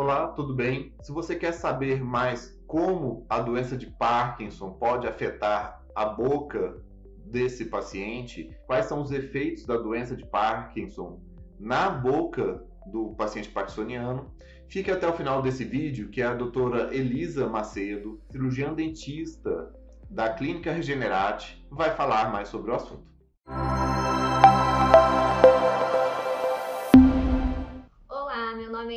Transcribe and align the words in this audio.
Olá, 0.00 0.28
tudo 0.28 0.54
bem? 0.54 0.92
Se 1.02 1.10
você 1.10 1.34
quer 1.34 1.50
saber 1.50 2.00
mais 2.00 2.56
como 2.68 3.26
a 3.28 3.40
doença 3.40 3.76
de 3.76 3.88
Parkinson 3.88 4.70
pode 4.70 5.08
afetar 5.08 5.82
a 5.92 6.04
boca 6.06 6.80
desse 7.26 7.64
paciente, 7.64 8.56
quais 8.64 8.86
são 8.86 9.02
os 9.02 9.10
efeitos 9.10 9.66
da 9.66 9.76
doença 9.76 10.14
de 10.14 10.24
Parkinson 10.24 11.20
na 11.58 11.90
boca 11.90 12.62
do 12.86 13.12
paciente 13.16 13.48
parkinsoniano, 13.48 14.32
fique 14.68 14.88
até 14.88 15.08
o 15.08 15.14
final 15.14 15.42
desse 15.42 15.64
vídeo, 15.64 16.10
que 16.10 16.22
é 16.22 16.26
a 16.26 16.34
doutora 16.34 16.94
Elisa 16.94 17.48
Macedo, 17.48 18.20
cirurgiã 18.30 18.72
dentista 18.72 19.74
da 20.08 20.32
Clínica 20.32 20.70
Regenerate, 20.70 21.66
vai 21.72 21.90
falar 21.90 22.30
mais 22.30 22.46
sobre 22.46 22.70
o 22.70 22.74
assunto. 22.76 23.08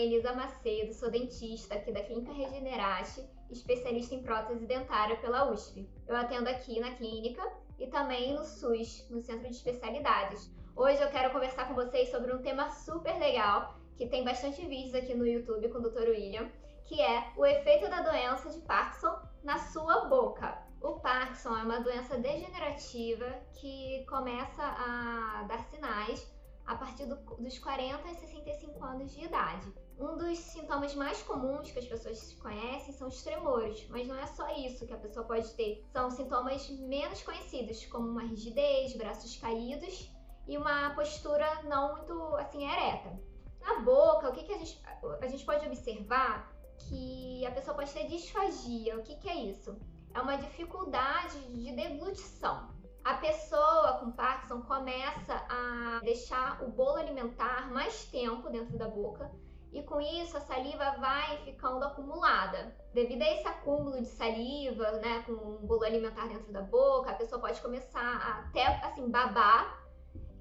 É 0.02 0.06
Elisa 0.06 0.34
Macedo, 0.34 0.94
sou 0.94 1.12
dentista 1.12 1.76
aqui 1.76 1.92
da 1.92 2.04
Clínica 2.04 2.34
Regenerate, 2.34 3.24
especialista 3.52 4.16
em 4.16 4.24
prótese 4.24 4.66
dentária 4.66 5.16
pela 5.18 5.52
USP. 5.52 5.88
Eu 6.08 6.16
atendo 6.16 6.50
aqui 6.50 6.80
na 6.80 6.96
clínica 6.96 7.48
e 7.78 7.86
também 7.86 8.34
no 8.34 8.44
SUS, 8.44 9.08
no 9.12 9.22
Centro 9.22 9.48
de 9.48 9.56
Especialidades. 9.56 10.52
Hoje 10.76 11.00
eu 11.00 11.10
quero 11.10 11.32
conversar 11.32 11.68
com 11.68 11.76
vocês 11.76 12.10
sobre 12.10 12.34
um 12.34 12.42
tema 12.42 12.72
super 12.72 13.16
legal, 13.20 13.76
que 13.96 14.08
tem 14.08 14.24
bastante 14.24 14.66
vídeos 14.66 14.96
aqui 14.96 15.14
no 15.14 15.28
YouTube 15.28 15.70
com 15.70 15.78
o 15.78 15.90
Dr. 15.90 16.10
William, 16.10 16.50
que 16.86 17.00
é 17.00 17.32
o 17.38 17.46
efeito 17.46 17.88
da 17.88 18.02
doença 18.02 18.50
de 18.50 18.60
Parkinson 18.62 19.20
na 19.44 19.60
sua 19.60 20.06
boca. 20.06 20.58
O 20.82 21.00
Parkinson 21.00 21.56
é 21.56 21.64
uma 21.64 21.80
doença 21.80 22.18
degenerativa 22.18 23.28
que 23.54 24.04
começa 24.10 24.64
a 24.64 25.46
dar 25.48 25.60
sinais 25.66 26.41
a 26.66 26.76
partir 26.76 27.06
do, 27.06 27.16
dos 27.16 27.60
40 27.60 28.08
a 28.08 28.14
65 28.14 28.84
anos 28.84 29.12
de 29.12 29.26
idade. 29.26 29.74
Um 30.00 30.18
dos 30.18 30.38
sintomas 30.40 30.96
mais 30.96 31.22
comuns 31.24 31.72
que 31.72 31.80
as 31.80 31.86
pessoas 31.86 32.34
conhecem 32.36 32.94
são 32.94 33.08
os 33.08 33.22
tremores, 33.24 33.88
mas 33.90 34.08
não 34.08 34.16
é 34.18 34.26
só 34.26 34.50
isso 34.56 34.86
que 34.86 34.94
a 34.94 34.98
pessoa 34.98 35.26
pode 35.26 35.54
ter. 35.54 35.86
São 35.92 36.10
sintomas 36.10 36.70
menos 36.70 37.22
conhecidos, 37.22 37.86
como 37.86 38.08
uma 38.08 38.24
rigidez, 38.24 38.96
braços 38.96 39.36
caídos 39.38 40.12
e 40.48 40.58
uma 40.58 40.92
postura 40.96 41.64
não 41.64 41.98
muito 41.98 42.36
assim 42.38 42.70
ereta. 42.70 43.20
Na 43.60 43.80
boca, 43.82 44.30
o 44.30 44.32
que, 44.32 44.44
que 44.44 44.54
a, 44.54 44.58
gente, 44.58 44.82
a 45.22 45.28
gente 45.28 45.46
pode 45.46 45.66
observar 45.66 46.52
que 46.78 47.46
a 47.46 47.52
pessoa 47.52 47.76
pode 47.76 47.94
ter 47.94 48.08
disfagia. 48.08 48.98
O 48.98 49.04
que, 49.04 49.16
que 49.18 49.30
é 49.30 49.36
isso? 49.36 49.78
é 50.14 50.22
uma 50.22 50.38
dificuldade 50.38 51.40
de 51.54 51.72
deglutição. 51.74 52.70
A 53.04 53.16
pessoa 53.16 53.94
com 54.00 54.12
Parkinson 54.12 54.62
começa 54.62 55.34
a 55.50 56.00
deixar 56.04 56.64
o 56.64 56.70
bolo 56.70 56.98
alimentar 56.98 57.72
mais 57.72 58.06
tempo 58.06 58.50
dentro 58.50 58.78
da 58.78 58.88
boca 58.88 59.32
e 59.74 59.82
com 59.82 60.00
isso 60.00 60.38
a 60.38 60.42
saliva 60.42 60.92
vai 61.00 61.38
ficando 61.44 61.84
acumulada. 61.84 62.76
Devido 62.94 63.24
a 63.24 63.32
esse 63.32 63.48
acúmulo 63.48 64.00
de 64.00 64.08
saliva, 64.08 64.92
né, 64.94 65.24
com 65.26 65.32
o 65.32 65.60
bolo 65.60 65.84
alimentar 65.84 66.28
dentro 66.28 66.52
da 66.52 66.62
boca, 66.62 67.10
a 67.10 67.16
pessoa 67.16 67.42
pode 67.42 67.60
começar 67.62 68.02
a 68.02 68.40
até 68.42 68.66
assim 68.86 69.10
babar 69.10 69.82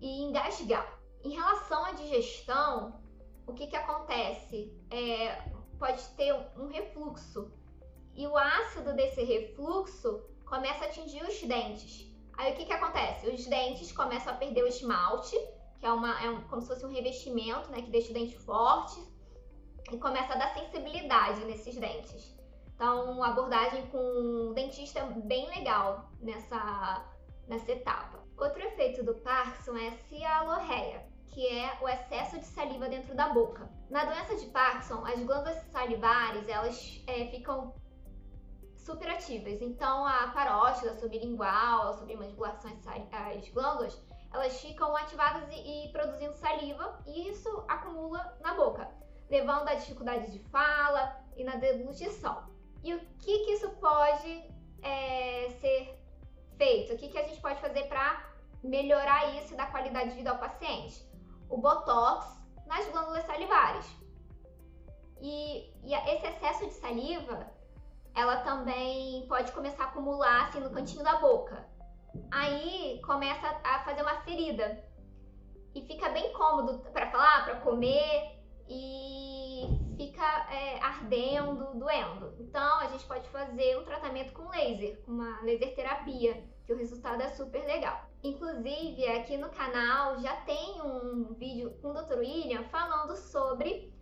e 0.01 0.23
engasgar. 0.23 1.01
Em 1.23 1.31
relação 1.31 1.85
à 1.85 1.93
digestão, 1.93 3.01
o 3.47 3.55
que 3.55 3.69
que 3.69 3.77
acontece? 3.77 4.77
É, 4.91 5.49
pode 5.79 6.03
ter 6.11 6.35
um 6.59 6.69
refluxo 6.69 7.51
e 8.15 8.27
o 8.27 8.37
ácido 8.37 8.93
desse 8.95 9.23
refluxo 9.23 10.23
começa 10.45 10.85
a 10.85 10.89
atingir 10.89 11.23
os 11.23 11.41
dentes. 11.43 12.10
Aí 12.41 12.55
o 12.55 12.57
que, 12.57 12.65
que 12.65 12.73
acontece? 12.73 13.29
Os 13.29 13.47
dentes 13.47 13.93
começam 13.93 14.33
a 14.33 14.37
perder 14.37 14.65
o 14.65 14.67
esmalte, 14.67 15.37
que 15.79 15.85
é, 15.85 15.93
uma, 15.93 16.19
é 16.25 16.31
um, 16.31 16.41
como 16.49 16.63
se 16.63 16.69
fosse 16.69 16.87
um 16.87 16.89
revestimento, 16.89 17.71
né, 17.71 17.83
que 17.83 17.91
deixa 17.91 18.13
o 18.13 18.15
dente 18.15 18.35
forte, 18.39 18.99
e 19.93 19.99
começa 19.99 20.33
a 20.33 20.39
dar 20.39 20.55
sensibilidade 20.55 21.45
nesses 21.45 21.77
dentes. 21.77 22.35
Então, 22.75 23.23
abordagem 23.23 23.87
com 23.89 23.99
o 23.99 24.55
dentista 24.55 25.05
bem 25.27 25.51
legal 25.51 26.11
nessa, 26.19 27.07
nessa 27.47 27.73
etapa. 27.73 28.25
Outro 28.39 28.63
efeito 28.69 29.05
do 29.05 29.17
Parkinson 29.17 29.77
é 29.77 29.89
a 29.89 29.99
cialorreia, 29.99 31.07
que 31.27 31.47
é 31.47 31.77
o 31.83 31.87
excesso 31.91 32.39
de 32.39 32.47
saliva 32.47 32.89
dentro 32.89 33.15
da 33.15 33.29
boca. 33.29 33.71
Na 33.91 34.07
doença 34.07 34.35
de 34.37 34.47
Parkinson, 34.47 35.05
as 35.05 35.23
glândulas 35.23 35.63
salivares 35.71 36.49
elas 36.49 37.03
é, 37.07 37.27
ficam 37.27 37.75
superativas. 38.85 39.61
Então, 39.61 40.07
a 40.07 40.29
parótida 40.29 40.95
sublingual, 40.95 41.89
a 41.89 41.93
submandibulação, 41.95 42.71
as 43.13 43.49
glândulas, 43.49 44.01
elas 44.33 44.61
ficam 44.61 44.97
ativadas 44.97 45.49
e, 45.51 45.87
e, 45.87 45.93
produzindo 45.93 46.35
saliva 46.35 47.01
e 47.07 47.29
isso 47.29 47.65
acumula 47.69 48.37
na 48.41 48.55
boca, 48.55 48.89
levando 49.29 49.69
a 49.69 49.75
dificuldade 49.75 50.31
de 50.31 50.39
fala 50.51 51.17
e 51.37 51.45
na 51.45 51.57
deglutição. 51.57 52.49
E 52.83 52.95
o 52.95 53.01
que, 53.19 53.45
que 53.45 53.53
isso 53.53 53.69
pode 53.71 54.45
é, 54.83 55.51
ser 55.61 55.99
feito? 56.57 56.95
O 56.95 56.97
que, 56.97 57.09
que 57.09 57.19
a 57.19 57.25
gente 57.25 57.41
pode 57.41 57.61
fazer 57.61 57.85
para 57.85 58.31
melhorar 58.63 59.35
isso 59.37 59.53
e 59.53 59.57
dar 59.57 59.71
qualidade 59.71 60.11
de 60.11 60.17
vida 60.17 60.31
ao 60.31 60.39
paciente? 60.39 61.05
O 61.49 61.59
botox 61.59 62.41
nas 62.67 62.89
glândulas 62.89 63.25
salivares. 63.25 63.85
E, 65.21 65.71
e 65.83 65.93
esse 65.93 66.27
excesso 66.27 66.67
de 66.67 66.73
saliva 66.75 67.53
ela 68.15 68.39
também 68.39 69.27
pode 69.29 69.53
começar 69.53 69.85
a 69.85 69.87
acumular 69.87 70.49
assim 70.49 70.61
no 70.61 70.71
cantinho 70.71 71.05
da 71.05 71.19
boca. 71.19 71.67
Aí 72.31 73.01
começa 73.05 73.47
a 73.65 73.81
fazer 73.81 74.03
uma 74.03 74.21
ferida 74.23 74.85
e 75.75 75.83
fica 75.83 76.09
bem 76.09 76.33
cômodo 76.33 76.79
para 76.93 77.11
falar, 77.11 77.45
para 77.45 77.57
comer 77.57 78.41
e 78.69 79.91
fica 79.97 80.47
é, 80.51 80.81
ardendo, 80.81 81.75
doendo. 81.75 82.35
Então 82.41 82.79
a 82.81 82.87
gente 82.89 83.05
pode 83.05 83.29
fazer 83.29 83.79
um 83.79 83.85
tratamento 83.85 84.33
com 84.33 84.49
laser, 84.49 85.03
uma 85.07 85.41
laser 85.43 85.75
terapia, 85.75 86.43
que 86.65 86.73
o 86.73 86.77
resultado 86.77 87.23
é 87.23 87.29
super 87.29 87.65
legal. 87.65 88.09
Inclusive 88.23 89.07
aqui 89.09 89.37
no 89.37 89.51
canal 89.51 90.19
já 90.21 90.37
tem 90.37 90.81
um 90.83 91.35
vídeo 91.35 91.77
com 91.81 91.89
o 91.89 91.95
Dr. 91.95 92.19
William 92.19 92.65
falando 92.65 93.17
sobre 93.17 93.93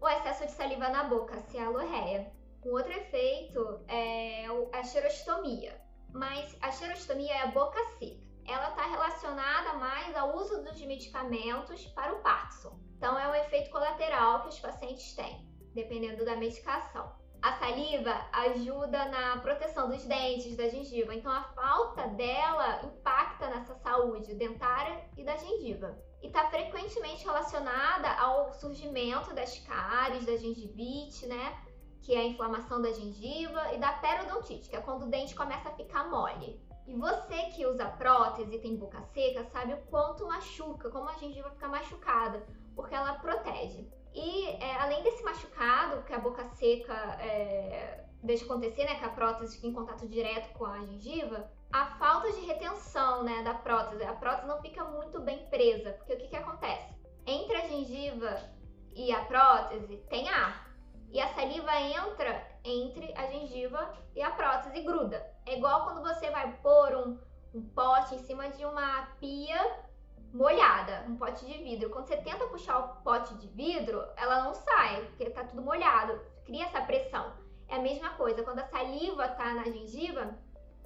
o 0.00 0.08
excesso 0.08 0.44
de 0.46 0.52
saliva 0.52 0.88
na 0.88 1.04
boca, 1.04 1.40
se 1.40 1.56
é 1.56 1.64
alorreia. 1.64 2.30
Um 2.64 2.72
outro 2.72 2.92
efeito 2.92 3.84
é 3.88 4.46
a 4.72 4.82
xerostomia, 4.82 5.78
mas 6.10 6.56
a 6.62 6.70
xerostomia 6.70 7.34
é 7.34 7.42
a 7.42 7.48
boca 7.48 7.78
seca. 7.98 8.24
Ela 8.46 8.70
está 8.70 8.86
relacionada 8.86 9.74
mais 9.74 10.16
ao 10.16 10.34
uso 10.34 10.62
dos 10.62 10.80
medicamentos 10.80 11.84
para 11.88 12.14
o 12.14 12.22
Parkinson. 12.22 12.78
Então, 12.96 13.18
é 13.18 13.28
um 13.28 13.34
efeito 13.34 13.70
colateral 13.70 14.42
que 14.42 14.48
os 14.48 14.58
pacientes 14.58 15.14
têm, 15.14 15.46
dependendo 15.74 16.24
da 16.24 16.36
medicação. 16.36 17.12
A 17.42 17.52
saliva 17.58 18.18
ajuda 18.32 19.04
na 19.10 19.36
proteção 19.38 19.90
dos 19.90 20.02
dentes, 20.06 20.56
da 20.56 20.66
gengiva, 20.66 21.14
então 21.14 21.30
a 21.30 21.42
falta 21.42 22.08
dela 22.08 22.80
impacta 22.82 23.48
nessa 23.48 23.74
saúde 23.74 24.34
dentária 24.34 25.06
e 25.18 25.22
da 25.22 25.36
gengiva. 25.36 25.98
E 26.22 26.28
está 26.28 26.48
frequentemente 26.48 27.26
relacionada 27.26 28.10
ao 28.14 28.54
surgimento 28.54 29.34
das 29.34 29.58
cáries, 29.58 30.24
da 30.24 30.34
gengivite, 30.38 31.26
né? 31.26 31.62
Que 32.04 32.14
é 32.14 32.18
a 32.18 32.26
inflamação 32.26 32.82
da 32.82 32.92
gengiva, 32.92 33.72
e 33.72 33.78
da 33.78 33.92
periodontite, 33.94 34.68
que 34.68 34.76
é 34.76 34.80
quando 34.80 35.04
o 35.04 35.08
dente 35.08 35.34
começa 35.34 35.70
a 35.70 35.72
ficar 35.72 36.08
mole. 36.10 36.60
E 36.86 36.94
você 36.94 37.44
que 37.54 37.66
usa 37.66 37.86
prótese 37.86 38.54
e 38.54 38.58
tem 38.58 38.76
boca 38.76 39.00
seca 39.14 39.42
sabe 39.44 39.72
o 39.72 39.82
quanto 39.86 40.26
machuca, 40.26 40.90
como 40.90 41.08
a 41.08 41.14
gengiva 41.14 41.50
fica 41.50 41.66
machucada, 41.66 42.46
porque 42.76 42.94
ela 42.94 43.14
protege. 43.14 43.88
E 44.12 44.48
é, 44.62 44.76
além 44.76 45.02
desse 45.02 45.24
machucado 45.24 46.02
que 46.04 46.12
a 46.12 46.18
boca 46.18 46.44
seca 46.44 46.92
é, 47.20 48.04
deixa 48.22 48.44
acontecer, 48.44 48.84
né, 48.84 48.96
que 48.96 49.04
a 49.04 49.08
prótese 49.08 49.56
fica 49.56 49.68
em 49.68 49.72
contato 49.72 50.06
direto 50.06 50.52
com 50.52 50.66
a 50.66 50.80
gengiva, 50.80 51.50
a 51.72 51.86
falta 51.96 52.30
de 52.32 52.40
retenção 52.40 53.24
né, 53.24 53.42
da 53.42 53.54
prótese, 53.54 54.04
a 54.04 54.12
prótese 54.12 54.46
não 54.46 54.60
fica 54.60 54.84
muito 54.84 55.20
bem 55.20 55.46
presa, 55.46 55.92
porque 55.92 56.12
o 56.12 56.18
que, 56.18 56.28
que 56.28 56.36
acontece? 56.36 56.94
Entre 57.26 57.56
a 57.56 57.66
gengiva 57.66 58.38
e 58.94 59.10
a 59.10 59.24
prótese 59.24 59.96
tem 60.10 60.28
ar, 60.28 60.63
e 61.14 61.20
a 61.20 61.28
saliva 61.28 61.72
entra 61.80 62.44
entre 62.64 63.14
a 63.16 63.26
gengiva 63.28 63.94
e 64.16 64.20
a 64.20 64.32
prótese 64.32 64.80
e 64.80 64.82
gruda. 64.82 65.24
É 65.46 65.56
igual 65.56 65.84
quando 65.84 66.02
você 66.02 66.28
vai 66.28 66.52
pôr 66.56 66.92
um, 66.96 67.16
um 67.54 67.62
pote 67.68 68.16
em 68.16 68.18
cima 68.18 68.48
de 68.48 68.64
uma 68.64 69.06
pia 69.20 69.78
molhada, 70.32 71.04
um 71.08 71.16
pote 71.16 71.46
de 71.46 71.62
vidro. 71.62 71.88
Quando 71.90 72.08
você 72.08 72.16
tenta 72.16 72.48
puxar 72.48 72.78
o 72.80 72.96
pote 73.04 73.32
de 73.36 73.46
vidro, 73.46 74.04
ela 74.16 74.42
não 74.42 74.54
sai, 74.54 75.04
porque 75.04 75.22
está 75.22 75.44
tudo 75.44 75.62
molhado, 75.62 76.20
cria 76.44 76.64
essa 76.64 76.80
pressão. 76.80 77.32
É 77.68 77.76
a 77.76 77.80
mesma 77.80 78.10
coisa, 78.14 78.42
quando 78.42 78.58
a 78.58 78.66
saliva 78.66 79.26
está 79.26 79.54
na 79.54 79.64
gengiva, 79.66 80.36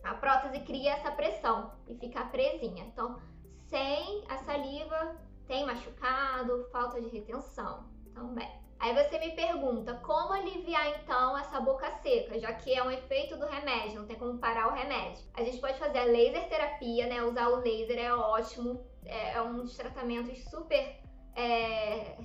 a 0.05 0.13
prótese 0.13 0.61
cria 0.61 0.93
essa 0.93 1.11
pressão 1.11 1.73
e 1.87 1.95
fica 1.95 2.23
presinha. 2.27 2.85
Então, 2.85 3.19
sem 3.67 4.27
a 4.29 4.37
saliva, 4.37 5.17
tem 5.47 5.65
machucado, 5.65 6.69
falta 6.71 7.01
de 7.01 7.09
retenção 7.09 7.89
também. 8.13 8.68
Aí 8.81 8.95
você 8.95 9.19
me 9.19 9.33
pergunta 9.33 9.95
como 10.05 10.33
aliviar 10.33 10.87
então 11.01 11.37
essa 11.37 11.61
boca 11.61 11.91
seca, 12.01 12.39
já 12.39 12.53
que 12.53 12.73
é 12.73 12.83
um 12.83 12.91
efeito 12.91 13.37
do 13.37 13.47
remédio, 13.47 14.01
não 14.01 14.07
tem 14.07 14.17
como 14.17 14.39
parar 14.39 14.69
o 14.69 14.75
remédio. 14.75 15.25
A 15.35 15.43
gente 15.43 15.59
pode 15.59 15.79
fazer 15.79 15.99
a 15.99 16.05
laser 16.05 16.49
terapia, 16.49 17.07
né? 17.07 17.23
Usar 17.23 17.49
o 17.49 17.57
laser 17.57 17.99
é 17.99 18.15
ótimo, 18.15 18.87
é, 19.05 19.33
é 19.33 19.43
um 19.43 19.57
dos 19.57 19.77
tratamentos 19.77 20.45
super 20.45 20.97
é, 21.35 22.17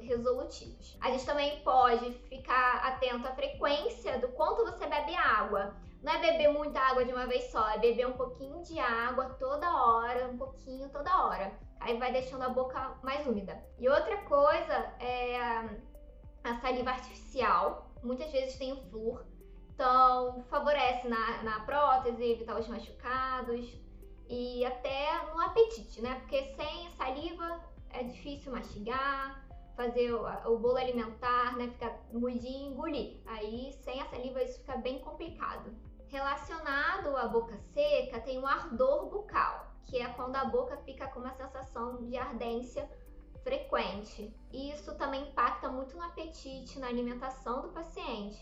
resolutivos. 0.00 0.96
A 1.00 1.10
gente 1.10 1.26
também 1.26 1.60
pode 1.60 2.10
ficar 2.28 2.86
atento 2.86 3.28
à 3.28 3.34
frequência 3.34 4.18
do 4.18 4.28
quanto 4.28 4.64
você 4.64 4.86
bebe 4.86 5.14
água. 5.14 5.76
Não 6.02 6.12
é 6.12 6.18
beber 6.18 6.48
muita 6.48 6.80
água 6.80 7.04
de 7.04 7.12
uma 7.12 7.26
vez 7.26 7.50
só, 7.50 7.68
é 7.70 7.78
beber 7.78 8.06
um 8.06 8.12
pouquinho 8.12 8.62
de 8.62 8.78
água 8.78 9.36
toda 9.38 9.84
hora, 9.84 10.28
um 10.28 10.38
pouquinho 10.38 10.88
toda 10.88 11.26
hora. 11.26 11.52
Aí 11.80 11.98
vai 11.98 12.12
deixando 12.12 12.42
a 12.42 12.48
boca 12.48 12.94
mais 13.02 13.26
úmida. 13.26 13.62
E 13.78 13.88
outra 13.88 14.16
coisa 14.18 14.74
é 15.00 15.68
a 16.44 16.60
saliva 16.60 16.90
artificial. 16.90 17.90
Muitas 18.02 18.30
vezes 18.30 18.56
tem 18.56 18.72
o 18.72 18.82
flúor. 18.88 19.24
Então, 19.74 20.42
favorece 20.50 21.06
na, 21.06 21.42
na 21.42 21.60
prótese, 21.60 22.32
evitar 22.32 22.58
os 22.58 22.66
machucados 22.66 23.78
e 24.28 24.64
até 24.64 25.24
no 25.32 25.40
apetite, 25.40 26.02
né? 26.02 26.16
Porque 26.20 26.54
sem 26.56 26.90
saliva 26.90 27.60
é 27.90 28.02
difícil 28.02 28.52
mastigar, 28.52 29.46
fazer 29.76 30.12
o, 30.12 30.24
o 30.52 30.58
bolo 30.58 30.76
alimentar, 30.76 31.56
né? 31.56 31.68
Ficar 31.68 31.96
mudinho 32.12 32.70
e 32.70 32.72
engolir. 32.72 33.20
Aí, 33.26 33.72
sem 33.84 34.00
a 34.00 34.06
saliva, 34.06 34.42
isso 34.42 34.58
fica 34.58 34.76
bem 34.76 34.98
complicado. 34.98 35.72
Relacionado 36.08 37.16
à 37.16 37.28
boca 37.28 37.56
seca, 37.72 38.20
tem 38.20 38.38
o 38.38 38.46
ardor 38.46 39.08
bucal, 39.08 39.66
que 39.86 40.00
é 40.00 40.08
quando 40.08 40.36
a 40.36 40.44
boca 40.44 40.76
fica 40.78 41.06
com 41.08 41.20
uma 41.20 41.34
sensação 41.34 42.04
de 42.04 42.16
ardência 42.16 42.88
frequente. 43.48 44.30
E 44.52 44.70
isso 44.72 44.94
também 44.96 45.22
impacta 45.30 45.70
muito 45.70 45.96
no 45.96 46.02
apetite, 46.02 46.78
na 46.78 46.88
alimentação 46.88 47.62
do 47.62 47.68
paciente, 47.70 48.38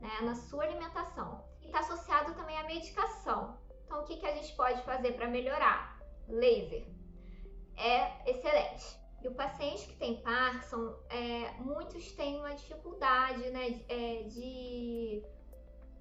né? 0.00 0.20
na 0.22 0.34
sua 0.34 0.64
alimentação. 0.64 1.42
E 1.62 1.66
está 1.66 1.80
associado 1.80 2.34
também 2.34 2.58
à 2.58 2.64
medicação. 2.64 3.58
Então, 3.84 4.02
o 4.02 4.04
que, 4.04 4.18
que 4.18 4.26
a 4.26 4.34
gente 4.34 4.54
pode 4.54 4.82
fazer 4.82 5.12
para 5.12 5.28
melhorar? 5.28 5.98
Laser. 6.28 6.86
É 7.76 8.30
excelente. 8.30 9.00
E 9.22 9.28
o 9.28 9.34
paciente 9.34 9.86
que 9.86 9.96
tem 9.96 10.20
Parkinson, 10.22 10.94
é, 11.08 11.52
muitos 11.58 12.12
têm 12.12 12.38
uma 12.38 12.54
dificuldade 12.54 13.50
né, 13.50 13.82
é, 13.88 14.22
de, 14.24 15.22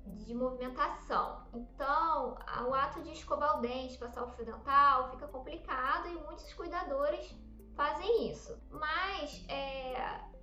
de 0.05 0.33
movimentação. 0.33 1.47
Então, 1.53 2.37
o 2.67 2.73
ato 2.73 3.01
de 3.01 3.11
escovar 3.11 3.57
o 3.57 3.61
dente, 3.61 3.97
passar 3.97 4.23
o 4.23 4.31
fio 4.33 4.45
dental, 4.45 5.11
fica 5.11 5.27
complicado 5.27 6.07
e 6.09 6.15
muitos 6.15 6.53
cuidadores 6.53 7.35
fazem 7.79 8.29
isso. 8.29 8.61
Mas, 8.69 9.45
é, 9.47 9.95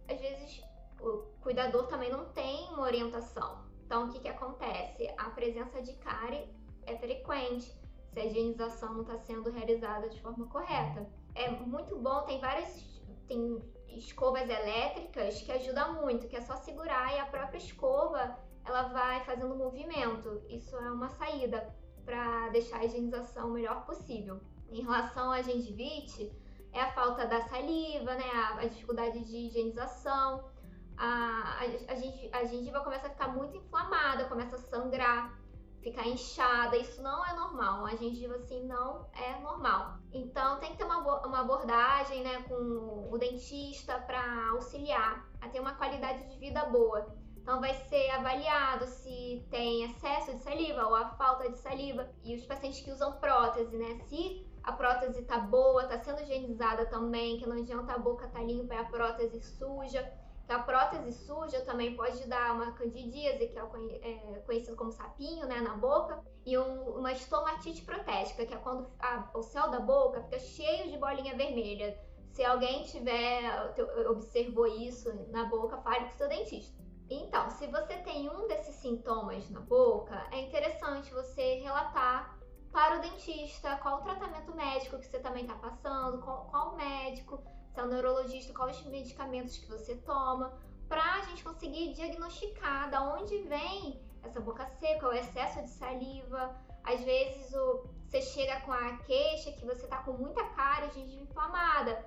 às 0.09 0.19
vezes, 0.19 0.65
o 0.99 1.19
cuidador 1.43 1.87
também 1.87 2.11
não 2.11 2.25
tem 2.33 2.67
uma 2.71 2.85
orientação. 2.85 3.67
Então, 3.85 4.07
o 4.07 4.09
que, 4.11 4.21
que 4.21 4.29
acontece? 4.29 5.07
A 5.19 5.29
presença 5.29 5.83
de 5.83 5.93
cárie 5.99 6.49
é 6.87 6.97
frequente 6.97 7.71
se 8.09 8.19
a 8.19 8.25
higienização 8.25 8.95
não 8.95 9.03
está 9.03 9.19
sendo 9.19 9.51
realizada 9.51 10.09
de 10.09 10.19
forma 10.23 10.47
correta. 10.47 11.07
É 11.35 11.51
muito 11.51 11.95
bom, 11.99 12.23
tem 12.23 12.41
várias 12.41 12.97
tem 13.29 13.61
escovas 13.89 14.49
elétricas 14.49 15.43
que 15.43 15.53
ajudam 15.53 16.01
muito, 16.01 16.29
que 16.29 16.37
é 16.37 16.41
só 16.41 16.57
segurar 16.57 17.13
e 17.15 17.19
a 17.19 17.27
própria 17.27 17.59
escova 17.59 18.39
ela 18.65 18.85
vai 18.85 19.23
fazendo 19.25 19.55
movimento. 19.55 20.43
Isso 20.49 20.75
é 20.77 20.91
uma 20.91 21.11
saída 21.11 21.75
para 22.05 22.49
deixar 22.49 22.79
a 22.79 22.85
higienização 22.85 23.49
o 23.49 23.53
melhor 23.53 23.85
possível. 23.85 24.41
Em 24.71 24.83
relação 24.83 25.31
à 25.31 25.43
gengivite, 25.43 26.33
é 26.73 26.81
a 26.81 26.93
falta 26.93 27.27
da 27.27 27.41
saliva, 27.43 28.15
né, 28.15 28.31
a, 28.35 28.61
a 28.61 28.67
dificuldade 28.67 29.25
de 29.25 29.37
higienização, 29.37 30.45
a, 30.99 31.61
a, 31.61 32.39
a, 32.39 32.45
gengiva 32.45 32.81
começa 32.81 33.07
a 33.07 33.11
ficar 33.11 33.29
muito 33.29 33.57
inflamada, 33.57 34.25
começa 34.25 34.57
a 34.57 34.59
sangrar, 34.59 35.39
ficar 35.81 36.07
inchada, 36.07 36.77
isso 36.77 37.03
não 37.03 37.25
é 37.25 37.35
normal. 37.35 37.81
Uma 37.81 37.97
gengiva 37.97 38.37
assim 38.37 38.65
não 38.65 39.07
é 39.13 39.39
normal. 39.41 39.99
Então 40.13 40.59
tem 40.59 40.73
que 40.73 40.79
ter 40.79 40.85
uma, 40.85 40.99
uma 41.27 41.41
abordagem 41.41 42.23
né, 42.23 42.43
com 42.43 43.09
o 43.11 43.19
dentista 43.19 43.99
para 44.01 44.51
auxiliar 44.51 45.29
a 45.41 45.49
ter 45.49 45.61
uma 45.61 45.75
qualidade 45.75 46.27
de 46.29 46.39
vida 46.39 46.65
boa. 46.65 47.15
Então 47.37 47.61
vai 47.61 47.75
ser 47.75 48.11
avaliado 48.11 48.87
se 48.87 49.47
tem 49.51 49.85
excesso 49.85 50.35
de 50.35 50.43
saliva 50.43 50.85
ou 50.85 50.97
a 50.97 51.11
falta 51.11 51.49
de 51.49 51.59
saliva. 51.59 52.11
E 52.25 52.35
os 52.35 52.45
pacientes 52.45 52.81
que 52.81 52.91
usam 52.91 53.13
prótese, 53.21 53.77
né? 53.77 54.01
Se 54.09 54.45
a 54.67 54.73
prótese 54.73 55.23
tá 55.23 55.39
boa, 55.39 55.87
tá 55.87 55.99
sendo 55.99 56.21
higienizada 56.21 56.85
também, 56.87 57.39
que 57.39 57.49
não 57.49 57.57
adianta 57.57 57.95
a 57.95 57.99
boca 57.99 58.29
tá 58.29 58.41
limpa 58.41 58.75
e 58.75 58.79
a 58.79 58.85
prótese 58.85 59.41
suja 59.41 60.03
que 60.47 60.53
a 60.53 60.61
prótese 60.61 61.13
suja 61.13 61.61
também 61.63 61.97
pode 61.97 62.25
dar 62.29 62.55
uma 62.55 62.71
candidíase, 62.71 63.49
que 63.49 63.59
é, 63.59 63.63
é 64.03 64.43
conhecido 64.47 64.77
como 64.77 64.93
sapinho, 64.93 65.45
né, 65.45 65.61
na 65.61 65.75
boca, 65.75 66.23
e 66.45 66.57
um, 66.57 66.99
uma 66.99 67.11
estomatite 67.11 67.83
protética, 67.83 68.47
que 68.47 68.55
é 68.55 68.57
quando 68.57 68.89
a, 69.01 69.29
o 69.35 69.43
céu 69.43 69.69
da 69.69 69.81
boca 69.81 70.23
fica 70.23 70.39
cheio 70.39 70.89
de 70.89 70.97
bolinha 70.99 71.37
vermelha. 71.37 71.99
Se 72.31 72.45
alguém 72.45 72.85
tiver 72.85 73.75
observou 74.09 74.69
isso 74.69 75.13
na 75.31 75.47
boca, 75.47 75.79
fale 75.79 76.05
com 76.05 76.15
o 76.15 76.17
seu 76.17 76.29
dentista. 76.29 76.77
Então, 77.11 77.51
se 77.51 77.67
você 77.67 77.97
tem 77.99 78.29
um 78.31 78.47
desses 78.47 78.77
sintomas 78.77 79.49
na 79.51 79.61
boca, 79.61 80.29
é 80.31 80.41
interessante 80.43 81.13
você 81.13 81.61
relatar 81.61 82.36
para 82.73 82.99
o 82.99 83.01
dentista 83.01 83.77
qual 83.77 83.99
o 83.99 84.03
tratamento 84.03 84.55
médico 84.55 84.99
que 84.99 85.07
você 85.07 85.19
também 85.19 85.43
está 85.43 85.55
passando, 85.55 86.19
qual, 86.19 86.47
qual 86.51 86.77
médico, 86.77 87.43
se 87.73 87.81
é 87.81 87.83
o 87.83 87.87
neurologista, 87.87 88.53
quais 88.53 88.79
os 88.79 88.87
medicamentos 88.87 89.59
que 89.59 89.67
você 89.67 89.97
toma, 89.97 90.59
para 90.89 91.03
a 91.15 91.21
gente 91.23 91.43
conseguir 91.43 91.93
diagnosticar 91.95 92.91
da 92.91 93.03
onde 93.03 93.39
vem 93.43 94.01
essa 94.23 94.41
boca 94.41 94.67
seca, 94.67 95.09
o 95.09 95.13
excesso 95.13 95.63
de 95.63 95.71
saliva. 95.71 96.55
Às 96.85 97.01
vezes 97.03 97.53
o, 97.55 97.87
você 98.07 98.21
chega 98.23 98.61
com 98.61 98.73
a 98.73 98.97
queixa 98.99 99.53
que 99.53 99.65
você 99.65 99.87
tá 99.87 99.99
com 99.99 100.13
muita 100.13 100.45
cara 100.51 100.87
de 100.89 101.01
inflamada 101.01 102.05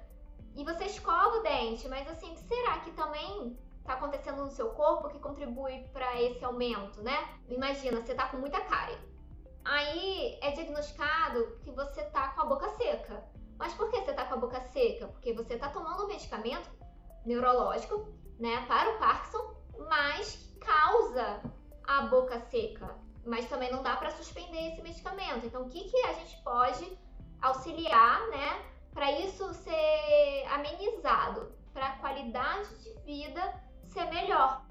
e 0.55 0.63
você 0.63 0.85
escova 0.85 1.37
o 1.37 1.43
dente, 1.43 1.87
mas 1.87 2.07
assim, 2.07 2.35
será 2.35 2.79
que 2.79 2.91
também 2.91 3.57
tá 3.83 3.93
acontecendo 3.93 4.43
no 4.43 4.51
seu 4.51 4.69
corpo 4.71 5.09
que 5.09 5.19
contribui 5.19 5.87
para 5.91 6.21
esse 6.21 6.43
aumento, 6.43 7.01
né? 7.01 7.39
Imagina, 7.47 8.01
você 8.01 8.13
tá 8.13 8.27
com 8.27 8.37
muita 8.37 8.61
cárie. 8.61 8.97
Aí 9.63 10.37
é 10.41 10.51
diagnosticado 10.51 11.57
que 11.63 11.71
você 11.71 12.03
tá 12.05 12.29
com 12.29 12.41
a 12.41 12.45
boca 12.45 12.69
seca. 12.69 13.23
Mas 13.57 13.73
por 13.73 13.89
que 13.89 14.01
você 14.01 14.11
está 14.11 14.25
com 14.25 14.35
a 14.35 14.37
boca 14.37 14.61
seca? 14.61 15.07
Porque 15.07 15.33
você 15.33 15.55
está 15.55 15.69
tomando 15.69 16.05
um 16.05 16.07
medicamento 16.07 16.69
neurológico, 17.25 18.07
né, 18.39 18.65
para 18.67 18.95
o 18.95 18.99
Parkinson, 18.99 19.55
mas 19.89 20.35
que 20.35 20.59
causa 20.59 21.41
a 21.85 22.01
boca 22.03 22.39
seca. 22.39 22.95
Mas 23.25 23.49
também 23.49 23.71
não 23.71 23.83
dá 23.83 23.97
para 23.97 24.11
suspender 24.11 24.71
esse 24.71 24.81
medicamento. 24.81 25.45
Então, 25.45 25.63
o 25.63 25.69
que, 25.69 25.83
que 25.89 25.97
a 26.05 26.13
gente 26.13 26.41
pode 26.41 26.97
auxiliar, 27.41 28.27
né, 28.29 28.65
para 28.93 29.11
isso 29.11 29.53
ser 29.53 30.45
amenizado, 30.51 31.51
para 31.73 31.87
a 31.87 31.97
qualidade 31.97 32.69
de 32.81 32.93
vida 33.01 33.53
ser 33.83 34.05
melhor? 34.05 34.68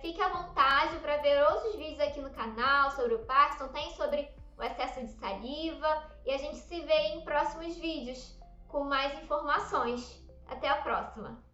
Então, 0.00 0.12
fique 0.12 0.20
à 0.22 0.28
vontade 0.28 0.96
para 0.98 1.18
ver 1.18 1.42
outros 1.44 1.76
vídeos 1.76 2.00
aqui 2.00 2.20
no 2.20 2.30
canal 2.30 2.90
sobre 2.92 3.14
o 3.14 3.24
Parkinson. 3.26 3.68
Tem 3.68 3.90
sobre 3.92 4.28
o 4.56 4.62
excesso 4.62 5.00
de 5.00 5.12
saliva 5.12 6.10
e 6.24 6.32
a 6.32 6.38
gente 6.38 6.56
se 6.56 6.80
vê 6.80 7.14
em 7.14 7.20
próximos 7.22 7.76
vídeos 7.76 8.38
com 8.68 8.84
mais 8.84 9.22
informações. 9.22 10.22
Até 10.48 10.68
a 10.68 10.76
próxima! 10.76 11.49